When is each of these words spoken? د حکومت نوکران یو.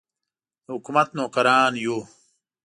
د 0.65 0.67
حکومت 0.75 1.07
نوکران 1.17 1.73
یو. 1.85 1.97